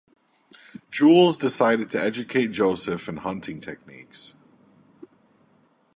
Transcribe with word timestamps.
Jules 0.89 1.37
decides 1.37 1.91
to 1.91 2.01
educate 2.01 2.47
Joseph 2.47 3.07
in 3.07 3.17
hunting 3.17 3.61
techniques. 3.61 4.33